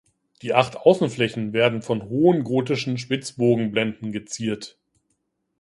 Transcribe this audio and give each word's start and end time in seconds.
Die 0.41 0.55
acht 0.55 0.77
Außenflächen 0.77 1.53
werden 1.53 1.83
von 1.83 2.01
hohen 2.09 2.43
gotischen 2.43 2.97
Spitzbogenblenden 2.97 4.11
geziert. 4.11 4.79